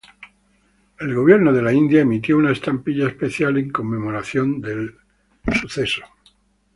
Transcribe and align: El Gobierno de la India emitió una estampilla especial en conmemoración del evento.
El 0.99 1.13
Gobierno 1.13 1.53
de 1.53 1.61
la 1.61 1.71
India 1.71 2.01
emitió 2.01 2.35
una 2.35 2.53
estampilla 2.53 3.07
especial 3.07 3.59
en 3.59 3.69
conmemoración 3.69 4.59
del 4.59 4.95
evento. 5.45 6.07